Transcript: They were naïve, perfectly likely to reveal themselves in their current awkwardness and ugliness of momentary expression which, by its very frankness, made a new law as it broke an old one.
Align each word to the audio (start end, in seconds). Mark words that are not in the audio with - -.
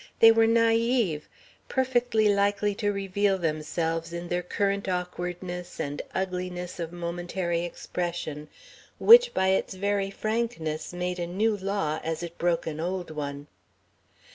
They 0.19 0.31
were 0.31 0.47
naïve, 0.47 1.21
perfectly 1.69 2.27
likely 2.27 2.73
to 2.73 2.91
reveal 2.91 3.37
themselves 3.37 4.11
in 4.11 4.29
their 4.29 4.41
current 4.41 4.89
awkwardness 4.89 5.79
and 5.79 6.01
ugliness 6.15 6.79
of 6.79 6.91
momentary 6.91 7.61
expression 7.65 8.49
which, 8.97 9.31
by 9.35 9.49
its 9.49 9.75
very 9.75 10.09
frankness, 10.09 10.91
made 10.91 11.19
a 11.19 11.27
new 11.27 11.55
law 11.55 11.99
as 12.03 12.23
it 12.23 12.39
broke 12.39 12.65
an 12.65 12.79
old 12.79 13.11
one. 13.11 13.45